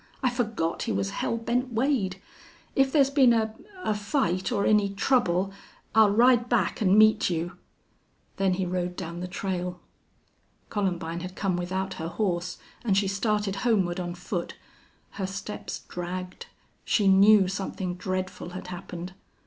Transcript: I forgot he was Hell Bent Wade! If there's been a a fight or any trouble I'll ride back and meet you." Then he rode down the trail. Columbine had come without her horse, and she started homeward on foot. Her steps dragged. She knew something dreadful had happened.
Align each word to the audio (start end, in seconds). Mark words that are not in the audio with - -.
I 0.23 0.31
forgot 0.31 0.81
he 0.81 0.91
was 0.91 1.11
Hell 1.11 1.37
Bent 1.37 1.73
Wade! 1.73 2.19
If 2.75 2.91
there's 2.91 3.11
been 3.11 3.33
a 3.33 3.53
a 3.83 3.93
fight 3.93 4.51
or 4.51 4.65
any 4.65 4.89
trouble 4.89 5.53
I'll 5.93 6.09
ride 6.09 6.49
back 6.49 6.81
and 6.81 6.97
meet 6.97 7.29
you." 7.29 7.55
Then 8.37 8.55
he 8.55 8.65
rode 8.65 8.95
down 8.95 9.19
the 9.19 9.27
trail. 9.27 9.79
Columbine 10.69 11.19
had 11.19 11.35
come 11.35 11.55
without 11.55 11.93
her 12.01 12.07
horse, 12.07 12.57
and 12.83 12.97
she 12.97 13.07
started 13.07 13.57
homeward 13.57 13.99
on 13.99 14.15
foot. 14.15 14.55
Her 15.11 15.27
steps 15.27 15.81
dragged. 15.87 16.47
She 16.83 17.07
knew 17.07 17.47
something 17.47 17.93
dreadful 17.93 18.49
had 18.57 18.69
happened. 18.69 19.13